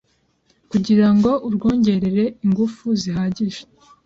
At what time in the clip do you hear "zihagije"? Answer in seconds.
3.01-3.61